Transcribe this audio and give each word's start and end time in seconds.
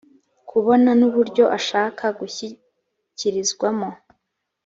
kubona 0.49 0.89
n 0.99 1.01
uburyo 1.07 1.43
ashaka 1.57 2.03
gushyikirizwamo 2.19 3.89